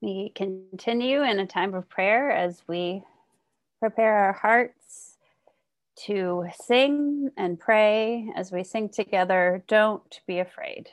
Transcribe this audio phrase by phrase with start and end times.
[0.00, 3.02] We continue in a time of prayer as we
[3.80, 5.16] prepare our hearts
[6.04, 9.64] to sing and pray as we sing together.
[9.66, 10.90] Don't be afraid.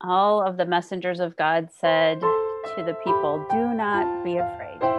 [0.00, 4.95] All of the messengers of God said to the people, Do not be afraid.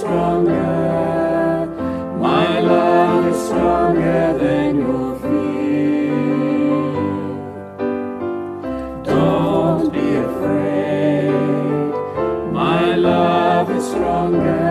[0.00, 1.66] stronger.
[2.18, 6.14] My love is stronger than your fear.
[9.04, 11.30] Don't be afraid.
[12.52, 14.68] My love is stronger,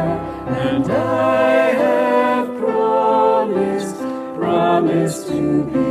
[0.66, 3.98] and I have promised,
[4.36, 5.89] promised to be.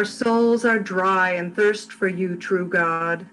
[0.00, 3.26] Our souls are dry and thirst for you, true God.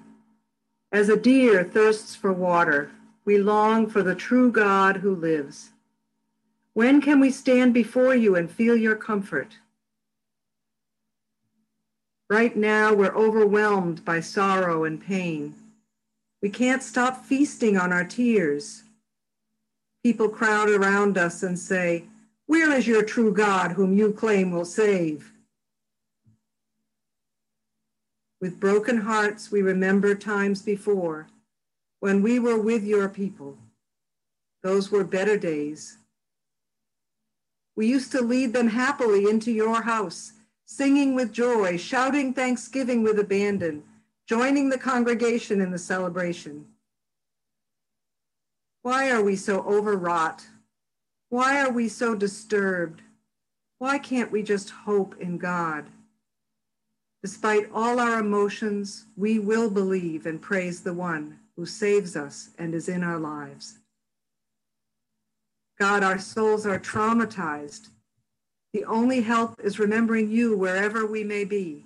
[0.91, 2.91] As a deer thirsts for water,
[3.23, 5.69] we long for the true God who lives.
[6.73, 9.59] When can we stand before you and feel your comfort?
[12.29, 15.55] Right now, we're overwhelmed by sorrow and pain.
[16.41, 18.83] We can't stop feasting on our tears.
[20.03, 22.03] People crowd around us and say,
[22.45, 25.31] Where is your true God whom you claim will save?
[28.39, 31.27] With broken hearts, we remember times before
[31.99, 33.57] when we were with your people.
[34.61, 35.97] Those were better days.
[37.75, 40.33] We used to lead them happily into your house,
[40.65, 43.83] singing with joy, shouting thanksgiving with abandon,
[44.27, 46.65] joining the congregation in the celebration.
[48.81, 50.45] Why are we so overwrought?
[51.29, 53.01] Why are we so disturbed?
[53.79, 55.85] Why can't we just hope in God?
[57.23, 62.75] Despite all our emotions, we will believe and praise the one who saves us and
[62.75, 63.79] is in our lives.
[65.79, 67.89] God, our souls are traumatized.
[68.73, 71.85] The only help is remembering you wherever we may be,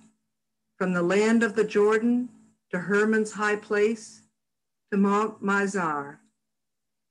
[0.78, 2.30] from the land of the Jordan
[2.72, 4.22] to Hermon's high place
[4.92, 6.18] to Mount Mizar.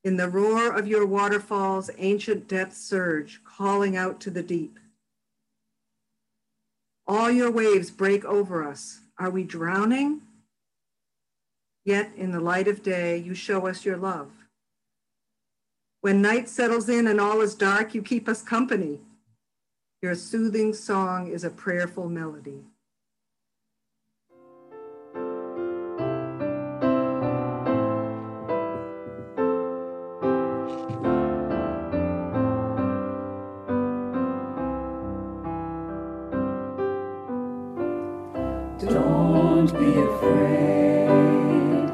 [0.02, 4.79] In the roar of your waterfalls, ancient depths surge, calling out to the deep.
[7.10, 9.00] All your waves break over us.
[9.18, 10.20] Are we drowning?
[11.84, 14.30] Yet in the light of day, you show us your love.
[16.02, 19.00] When night settles in and all is dark, you keep us company.
[20.00, 22.62] Your soothing song is a prayerful melody.
[40.22, 41.88] afraid.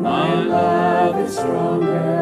[0.00, 2.21] My love is stronger.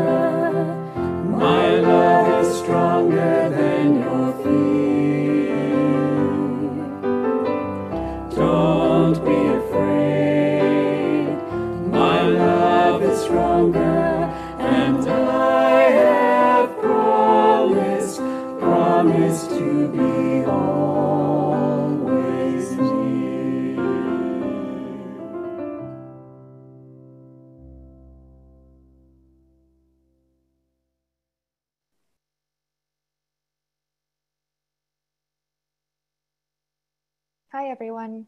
[37.52, 38.26] Hi, everyone.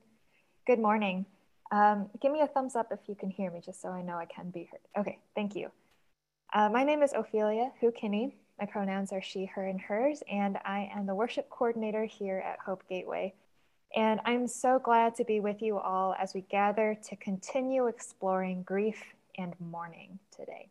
[0.67, 1.27] Good morning.
[1.71, 4.17] Um, give me a thumbs up if you can hear me, just so I know
[4.17, 4.81] I can be heard.
[4.99, 5.71] Okay, thank you.
[6.53, 8.35] Uh, my name is Ophelia Hu-Kinney.
[8.59, 12.59] My pronouns are she, her, and hers, and I am the worship coordinator here at
[12.59, 13.33] Hope Gateway.
[13.95, 18.65] And I'm so glad to be with you all as we gather to continue exploring
[18.65, 19.01] grief
[19.39, 20.69] and mourning today.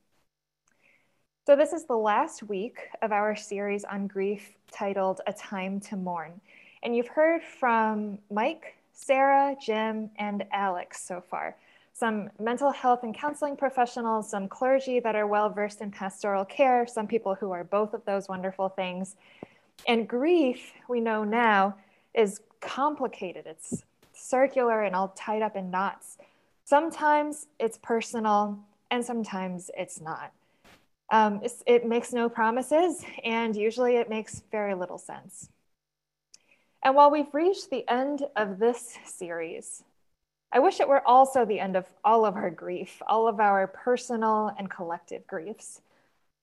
[1.47, 5.95] So, this is the last week of our series on grief titled A Time to
[5.95, 6.41] Mourn.
[6.83, 11.55] And you've heard from Mike, Sarah, Jim, and Alex so far.
[11.93, 16.87] Some mental health and counseling professionals, some clergy that are well versed in pastoral care,
[16.87, 19.15] some people who are both of those wonderful things.
[19.87, 21.75] And grief, we know now,
[22.13, 23.45] is complicated.
[23.45, 23.83] It's
[24.13, 26.17] circular and all tied up in knots.
[26.65, 28.57] Sometimes it's personal,
[28.89, 30.31] and sometimes it's not.
[31.11, 35.49] Um, it makes no promises, and usually it makes very little sense.
[36.83, 39.83] And while we've reached the end of this series,
[40.51, 43.67] I wish it were also the end of all of our grief, all of our
[43.67, 45.81] personal and collective griefs.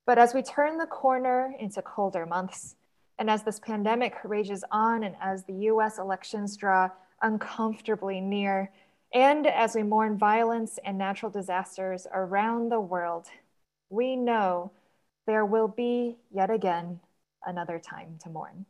[0.06, 2.76] But as we turn the corner into colder months,
[3.18, 6.88] and as this pandemic rages on, and as the US elections draw
[7.20, 8.70] uncomfortably near,
[9.12, 13.26] and as we mourn violence and natural disasters around the world,
[13.90, 14.70] we know
[15.26, 17.00] there will be yet again
[17.44, 18.64] another time to mourn.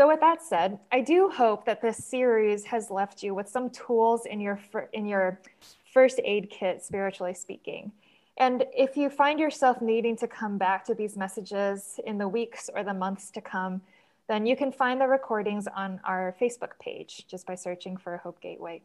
[0.00, 3.68] So with that said, I do hope that this series has left you with some
[3.68, 4.58] tools in your,
[4.94, 5.38] in your
[5.92, 7.92] first aid kit, spiritually speaking.
[8.38, 12.70] And if you find yourself needing to come back to these messages in the weeks
[12.74, 13.82] or the months to come,
[14.26, 18.40] then you can find the recordings on our Facebook page just by searching for Hope
[18.40, 18.80] Gateway.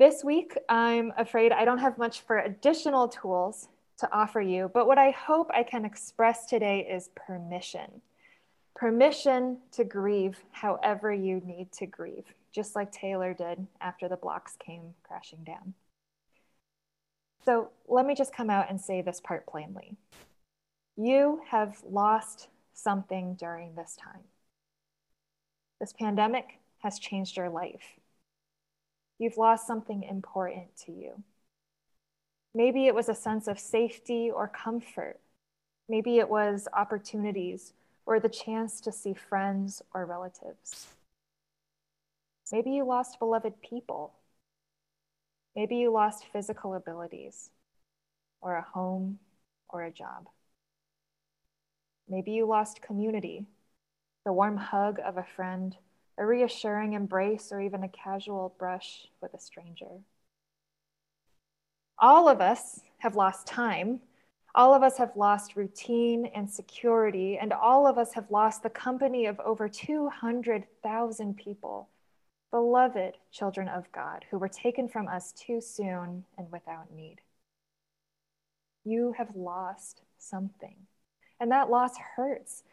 [0.00, 3.68] This week, I'm afraid I don't have much for additional tools
[3.98, 8.02] to offer you, but what I hope I can express today is permission.
[8.74, 14.56] Permission to grieve however you need to grieve, just like Taylor did after the blocks
[14.64, 15.74] came crashing down.
[17.44, 19.96] So let me just come out and say this part plainly.
[20.96, 24.24] You have lost something during this time.
[25.80, 27.98] This pandemic has changed your life.
[29.18, 31.22] You've lost something important to you.
[32.54, 35.20] Maybe it was a sense of safety or comfort.
[35.88, 37.72] Maybe it was opportunities
[38.06, 40.88] or the chance to see friends or relatives.
[42.52, 44.12] Maybe you lost beloved people.
[45.54, 47.50] Maybe you lost physical abilities
[48.40, 49.18] or a home
[49.68, 50.28] or a job.
[52.08, 53.46] Maybe you lost community,
[54.24, 55.76] the warm hug of a friend
[56.20, 60.02] a reassuring embrace, or even a casual brush with a stranger.
[61.98, 64.00] All of us have lost time.
[64.54, 68.70] All of us have lost routine and security, and all of us have lost the
[68.70, 71.88] company of over 200,000 people,
[72.50, 77.20] beloved children of God, who were taken from us too soon and without need.
[78.84, 80.76] You have lost something,
[81.38, 82.64] and that loss hurts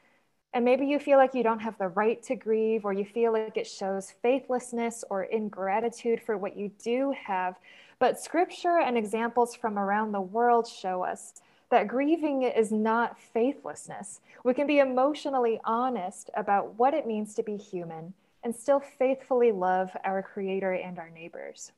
[0.53, 3.33] and maybe you feel like you don't have the right to grieve, or you feel
[3.33, 7.59] like it shows faithlessness or ingratitude for what you do have.
[7.99, 11.33] But scripture and examples from around the world show us
[11.69, 14.21] that grieving is not faithlessness.
[14.43, 19.51] We can be emotionally honest about what it means to be human and still faithfully
[19.51, 21.71] love our Creator and our neighbors.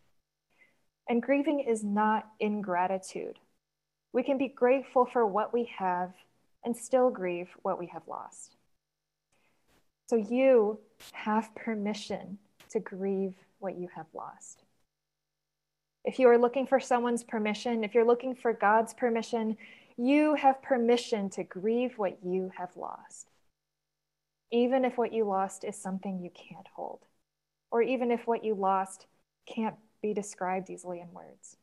[1.07, 3.39] And grieving is not ingratitude.
[4.13, 6.13] We can be grateful for what we have
[6.63, 8.55] and still grieve what we have lost.
[10.07, 10.79] So you
[11.13, 12.37] have permission
[12.69, 14.63] to grieve what you have lost.
[16.05, 19.57] If you are looking for someone's permission, if you're looking for God's permission,
[19.99, 23.29] you have permission to grieve what you have lost.
[24.51, 27.05] Even if what you lost is something you can't hold,
[27.71, 29.05] or even if what you lost
[29.45, 31.57] can't be described easily in words.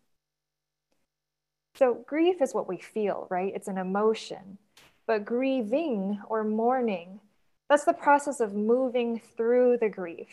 [1.76, 3.52] So, grief is what we feel, right?
[3.54, 4.58] It's an emotion.
[5.06, 7.20] But grieving or mourning
[7.68, 10.28] that's the process of moving through the grief.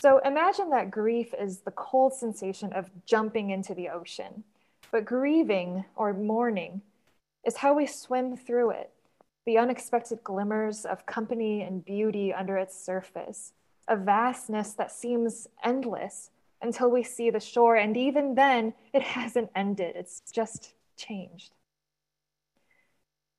[0.00, 4.44] So imagine that grief is the cold sensation of jumping into the ocean,
[4.90, 6.82] but grieving or mourning
[7.48, 8.92] is how we swim through it,
[9.46, 13.54] the unexpected glimmers of company and beauty under its surface,
[13.88, 16.30] a vastness that seems endless
[16.62, 17.74] until we see the shore.
[17.76, 21.54] And even then, it hasn't ended, it's just changed.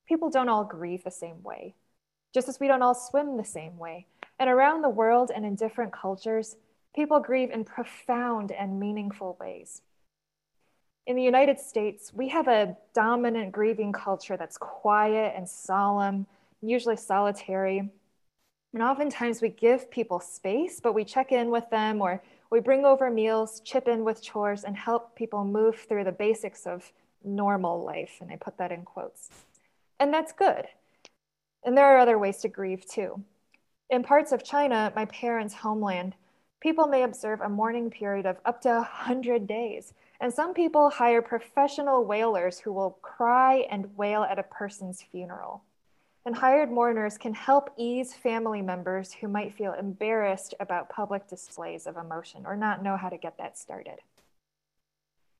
[0.07, 1.75] People don't all grieve the same way
[2.33, 4.07] just as we don't all swim the same way.
[4.39, 6.55] And around the world and in different cultures,
[6.95, 9.81] people grieve in profound and meaningful ways.
[11.09, 16.27] In the United States, we have a dominant grieving culture that's quiet and solemn,
[16.61, 17.79] usually solitary.
[18.73, 22.85] And oftentimes we give people space, but we check in with them or We bring
[22.85, 26.91] over meals, chip in with chores, and help people move through the basics of
[27.23, 28.17] normal life.
[28.21, 29.29] And I put that in quotes.
[29.99, 30.67] And that's good.
[31.63, 33.23] And there are other ways to grieve too.
[33.89, 36.15] In parts of China, my parents' homeland,
[36.61, 39.93] people may observe a mourning period of up to 100 days.
[40.21, 45.63] And some people hire professional wailers who will cry and wail at a person's funeral.
[46.25, 51.87] And hired mourners can help ease family members who might feel embarrassed about public displays
[51.87, 53.99] of emotion or not know how to get that started.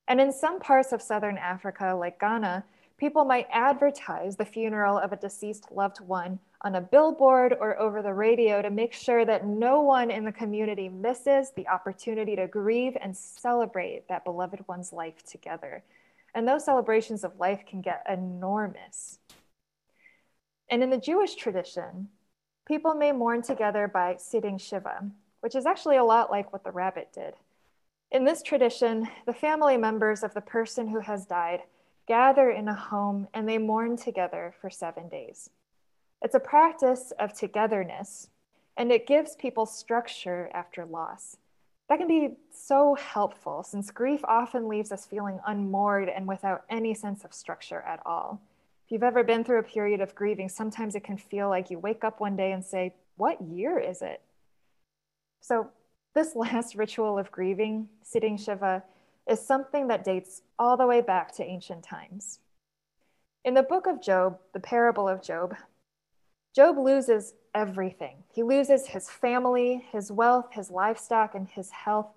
[0.07, 2.63] And in some parts of Southern Africa, like Ghana,
[2.99, 8.01] people might advertise the funeral of a deceased loved one on a billboard or over
[8.01, 12.47] the radio to make sure that no one in the community misses the opportunity to
[12.47, 15.81] grieve and celebrate that beloved one's life together.
[16.35, 19.19] And those celebrations of life can get enormous.
[20.69, 22.09] And in the Jewish tradition,
[22.67, 26.71] people may mourn together by sitting Shiva, which is actually a lot like what the
[26.71, 27.33] rabbit did.
[28.11, 31.61] In this tradition, the family members of the person who has died
[32.09, 35.51] gather in a home and they mourn together for seven days.
[36.23, 38.29] It's a practice of togetherness,
[38.75, 41.37] and it gives people structure after loss.
[41.87, 46.93] That can be so helpful since grief often leaves us feeling unmoored and without any
[46.95, 48.41] sense of structure at all.
[48.85, 51.77] If you've ever been through a period of grieving, sometimes it can feel like you
[51.77, 54.21] wake up one day and say, What year is it?
[55.41, 55.69] So,
[56.15, 58.83] this last ritual of grieving, sitting Shiva,
[59.29, 62.39] is something that dates all the way back to ancient times.
[63.45, 65.55] In the book of Job, the parable of Job,
[66.55, 68.23] Job loses everything.
[68.33, 72.07] He loses his family, his wealth, his livestock, and his health.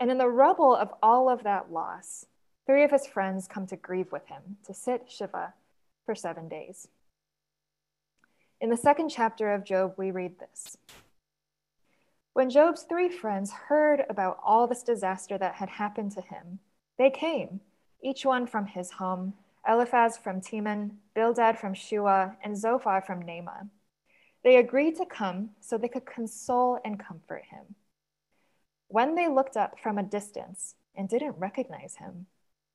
[0.00, 2.26] And in the rubble of all of that loss,
[2.66, 5.54] three of his friends come to grieve with him, to sit Shiva
[6.06, 6.88] for seven days.
[8.60, 10.78] In the second chapter of Job, we read this.
[12.34, 16.58] When Job's three friends heard about all this disaster that had happened to him,
[16.98, 17.60] they came,
[18.02, 19.34] each one from his home
[19.66, 23.68] Eliphaz from Teman, Bildad from Shuah, and Zophar from Naamah.
[24.42, 27.76] They agreed to come so they could console and comfort him.
[28.88, 32.26] When they looked up from a distance and didn't recognize him,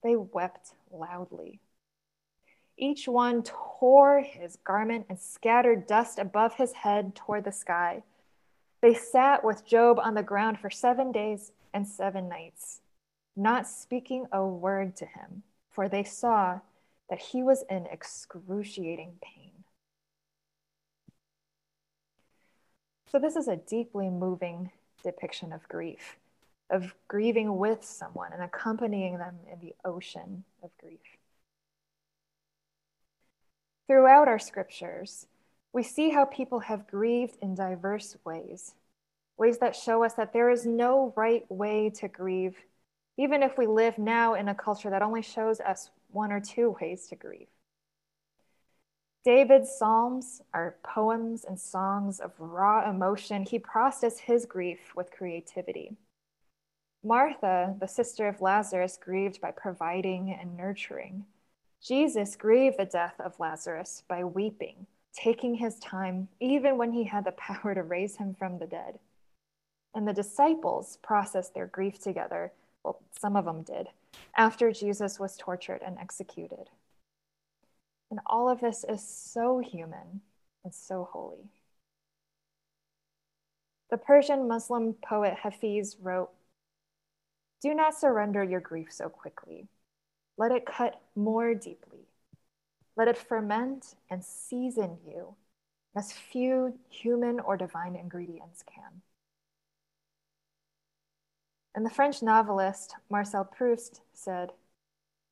[0.04, 1.60] they wept loudly.
[2.78, 8.04] Each one tore his garment and scattered dust above his head toward the sky.
[8.82, 12.82] They sat with Job on the ground for seven days and seven nights,
[13.36, 16.60] not speaking a word to him, for they saw
[17.10, 19.52] that he was in excruciating pain.
[23.12, 24.72] So, this is a deeply moving
[25.04, 26.18] depiction of grief,
[26.70, 31.00] of grieving with someone and accompanying them in the ocean of grief.
[33.88, 35.26] Throughout our scriptures,
[35.74, 38.74] we see how people have grieved in diverse ways,
[39.38, 42.58] ways that show us that there is no right way to grieve,
[43.18, 46.76] even if we live now in a culture that only shows us one or two
[46.82, 47.48] ways to grieve.
[49.26, 53.44] David's Psalms are poems and songs of raw emotion.
[53.44, 55.98] He processed his grief with creativity.
[57.04, 61.26] Martha, the sister of Lazarus, grieved by providing and nurturing.
[61.82, 67.26] Jesus grieved the death of Lazarus by weeping, taking his time, even when he had
[67.26, 69.00] the power to raise him from the dead.
[69.96, 72.52] And the disciples processed their grief together.
[72.84, 73.88] Well, some of them did,
[74.38, 76.70] after Jesus was tortured and executed.
[78.12, 80.22] And all of this is so human
[80.64, 81.50] and so holy.
[83.90, 86.30] The Persian Muslim poet Hafiz wrote
[87.62, 89.68] Do not surrender your grief so quickly.
[90.38, 91.99] Let it cut more deeply.
[93.00, 95.36] Let it ferment and season you
[95.96, 99.04] as few human or divine ingredients can.
[101.74, 104.52] And the French novelist Marcel Proust said,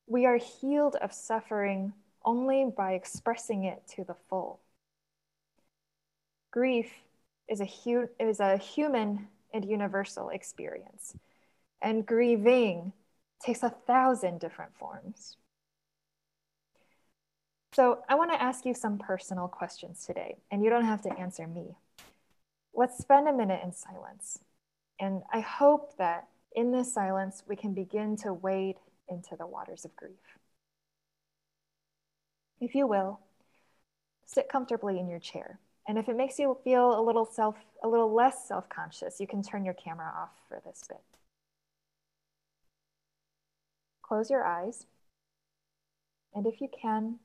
[0.07, 1.91] We are healed of suffering
[2.23, 4.61] only by expressing it to the full.
[6.51, 6.89] Grief
[7.49, 11.17] is a, hu- is a human and universal experience,
[11.81, 12.93] and grieving
[13.43, 15.35] takes a thousand different forms.
[17.77, 21.15] So I want to ask you some personal questions today, and you don't have to
[21.19, 21.75] answer me.
[22.73, 24.39] Let's spend a minute in silence.
[24.99, 29.85] And I hope that in this silence, we can begin to wade into the waters
[29.85, 30.39] of grief.
[32.59, 33.19] If you will,
[34.25, 35.59] sit comfortably in your chair.
[35.87, 39.43] And if it makes you feel a little self a little less self-conscious, you can
[39.43, 40.97] turn your camera off for this bit.
[44.01, 44.87] Close your eyes.
[46.33, 47.19] And if you can,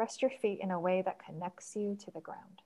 [0.00, 2.62] rest your feet in a way that connects you to the ground.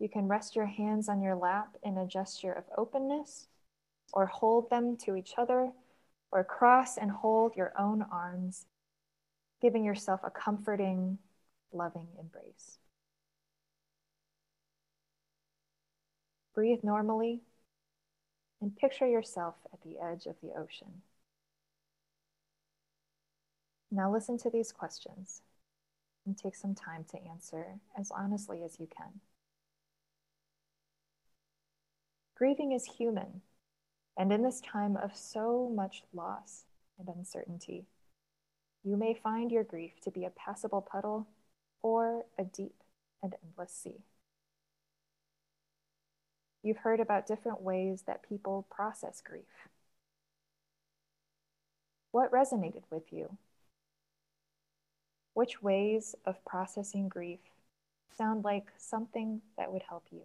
[0.00, 3.46] You can rest your hands on your lap in a gesture of openness,
[4.12, 5.70] or hold them to each other,
[6.32, 8.66] or cross and hold your own arms,
[9.62, 11.18] giving yourself a comforting,
[11.72, 12.78] loving embrace.
[16.56, 17.42] Breathe normally
[18.60, 21.02] and picture yourself at the edge of the ocean.
[23.90, 25.42] Now listen to these questions
[26.26, 29.20] and take some time to answer as honestly as you can.
[32.36, 33.40] Grieving is human,
[34.16, 36.64] and in this time of so much loss
[36.98, 37.86] and uncertainty,
[38.84, 41.28] you may find your grief to be a passable puddle
[41.82, 42.82] or a deep
[43.22, 44.02] and endless sea.
[46.62, 49.68] You've heard about different ways that people process grief.
[52.10, 53.38] What resonated with you?
[55.36, 57.40] Which ways of processing grief
[58.16, 60.22] sound like something that would help you?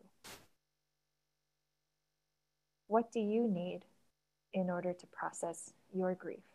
[2.88, 3.82] What do you need
[4.54, 6.46] in order to process your grief?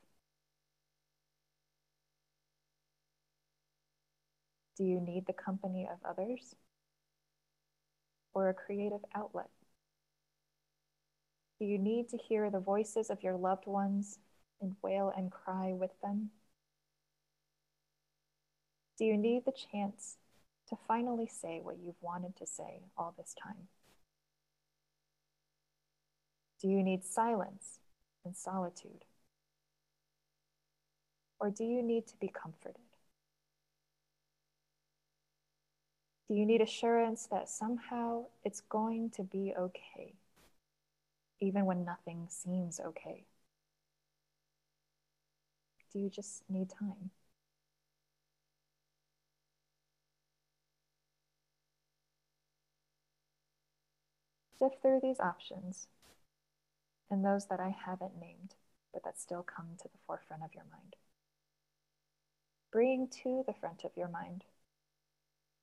[4.79, 6.55] Do you need the company of others
[8.33, 9.51] or a creative outlet?
[11.59, 14.19] Do you need to hear the voices of your loved ones
[14.63, 16.31] and wail and cry with them?
[18.99, 20.17] Do you need the chance
[20.69, 23.69] to finally say what you've wanted to say all this time?
[26.61, 27.79] Do you need silence
[28.25, 29.05] and solitude?
[31.39, 32.81] Or do you need to be comforted?
[36.29, 40.15] Do you need assurance that somehow it's going to be okay,
[41.41, 43.27] even when nothing seems okay?
[45.93, 47.11] Do you just need time?
[54.59, 55.89] Sift through these options
[57.11, 58.55] and those that I haven't named,
[58.93, 60.97] but that still come to the forefront of your mind.
[62.73, 64.45] Bring to the front of your mind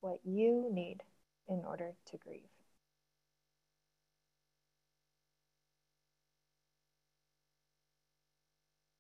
[0.02, 1.04] what you need
[1.48, 2.42] in order to grieve.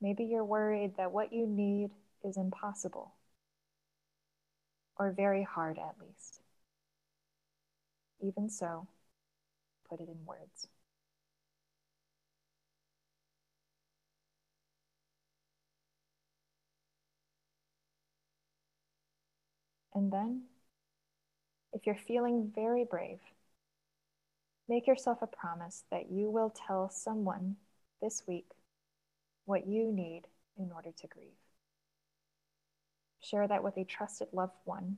[0.02, 1.92] Maybe you're worried that what you need
[2.26, 3.14] is impossible,
[4.98, 6.42] or very hard at least.
[8.22, 8.88] Even so,
[9.94, 10.68] put it in words.
[19.94, 20.44] And then,
[21.74, 23.20] if you're feeling very brave,
[24.68, 27.58] make yourself a promise that you will tell someone
[28.02, 28.48] this week
[29.46, 30.24] what you need
[30.58, 31.28] in order to grieve.
[33.22, 34.98] Share that with a trusted loved one,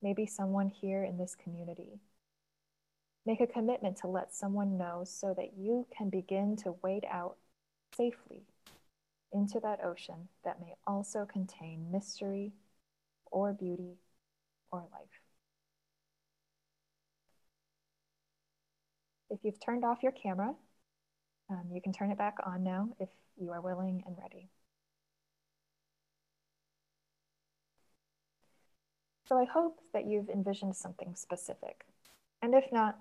[0.00, 2.00] maybe someone here in this community
[3.26, 7.36] Make a commitment to let someone know so that you can begin to wade out
[7.96, 8.44] safely
[9.32, 12.52] into that ocean that may also contain mystery
[13.32, 13.96] or beauty
[14.70, 15.20] or life.
[19.28, 20.54] If you've turned off your camera,
[21.50, 24.48] um, you can turn it back on now if you are willing and ready.
[29.28, 31.84] So I hope that you've envisioned something specific.
[32.40, 32.98] And if not,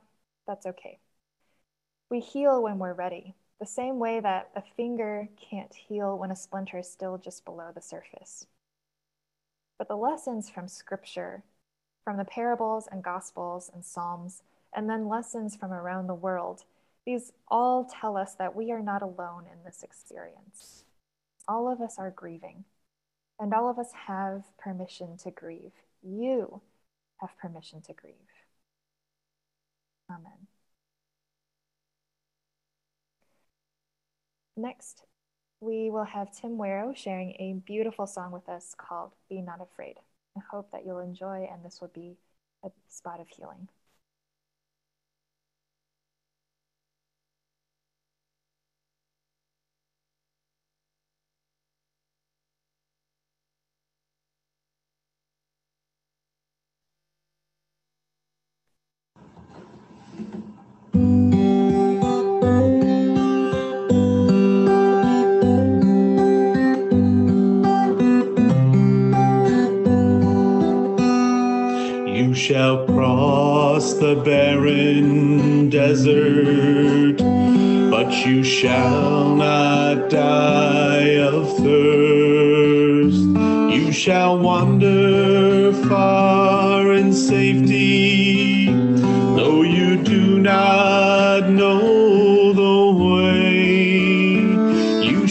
[0.47, 0.99] that's okay.
[2.09, 6.35] We heal when we're ready, the same way that a finger can't heal when a
[6.35, 8.45] splinter is still just below the surface.
[9.77, 11.43] But the lessons from Scripture,
[12.03, 16.63] from the parables and Gospels and Psalms, and then lessons from around the world,
[17.05, 20.83] these all tell us that we are not alone in this experience.
[21.47, 22.65] All of us are grieving,
[23.39, 25.73] and all of us have permission to grieve.
[26.01, 26.61] You
[27.17, 28.15] have permission to grieve.
[30.09, 30.47] Amen.
[34.57, 35.03] Next,
[35.59, 39.95] we will have Tim Warrow sharing a beautiful song with us called Be Not Afraid.
[40.37, 42.17] I hope that you'll enjoy, and this will be
[42.63, 43.67] a spot of healing.
[72.45, 77.17] Shall cross the barren desert,
[77.89, 83.25] but you shall not die of thirst.
[83.75, 88.24] You shall wander far in safety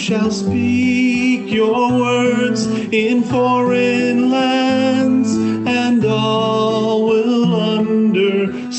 [0.05, 5.35] shall speak your words in foreign lands,
[5.67, 8.75] and all will understand.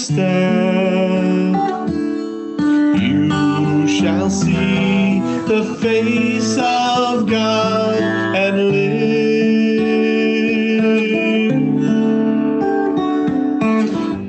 [3.01, 7.97] You shall see the face of God
[8.35, 8.85] and live.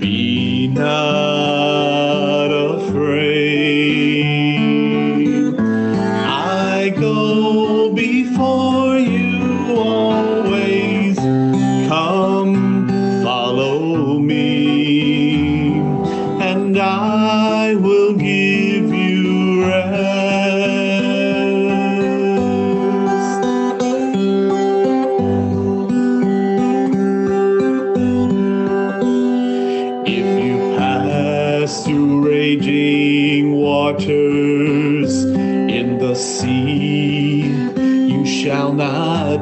[0.00, 4.35] Be not afraid.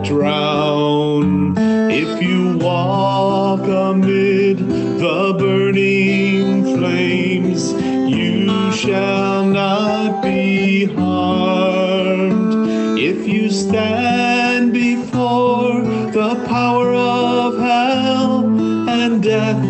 [0.05, 1.55] Drown.
[1.91, 12.99] If you walk amid the burning flames, you shall not be harmed.
[12.99, 18.45] If you stand before the power of hell
[18.89, 19.65] and death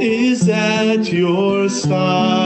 [0.00, 2.37] is at your side.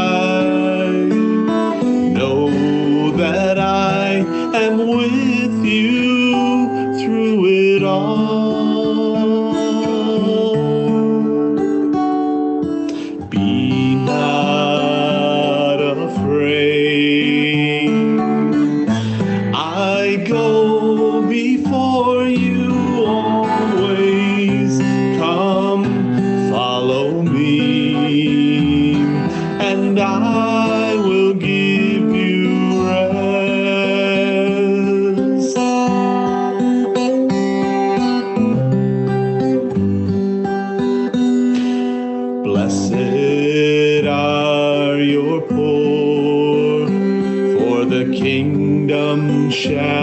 [49.52, 50.01] Kingdom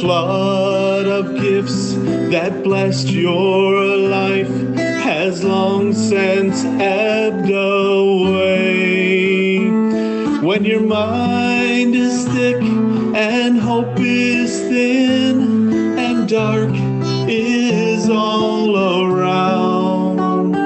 [0.00, 1.94] flood of gifts
[2.32, 8.78] that blessed your life has long since ebbed away,
[10.40, 12.62] when your mind is thick
[13.14, 16.70] and hope is thin and dark
[17.28, 20.56] is all around.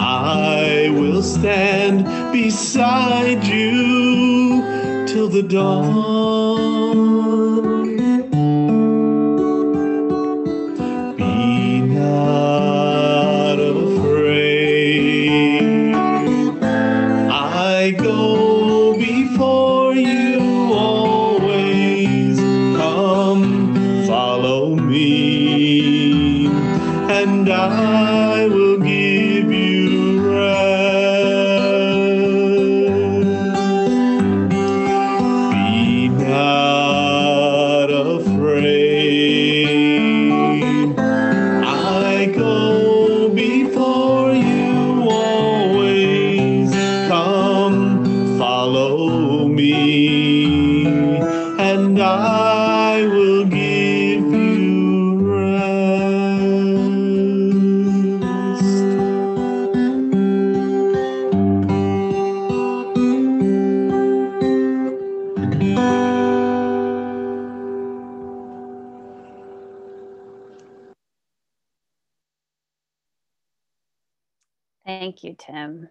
[0.00, 4.62] I will stand beside you
[5.06, 6.13] till the dawn.
[75.46, 75.88] Tim.